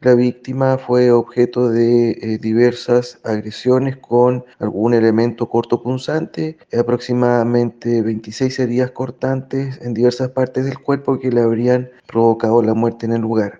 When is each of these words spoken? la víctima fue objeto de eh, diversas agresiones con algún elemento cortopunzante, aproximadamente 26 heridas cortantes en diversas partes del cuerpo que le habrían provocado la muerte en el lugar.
la 0.00 0.14
víctima 0.14 0.78
fue 0.78 1.10
objeto 1.10 1.68
de 1.68 2.12
eh, 2.12 2.38
diversas 2.38 3.18
agresiones 3.22 3.98
con 3.98 4.44
algún 4.58 4.94
elemento 4.94 5.48
cortopunzante, 5.50 6.56
aproximadamente 6.78 8.00
26 8.00 8.58
heridas 8.60 8.92
cortantes 8.92 9.78
en 9.82 9.92
diversas 9.92 10.30
partes 10.30 10.64
del 10.64 10.78
cuerpo 10.78 11.18
que 11.18 11.30
le 11.30 11.42
habrían 11.42 11.90
provocado 12.06 12.62
la 12.62 12.72
muerte 12.72 13.04
en 13.04 13.12
el 13.12 13.20
lugar. 13.20 13.58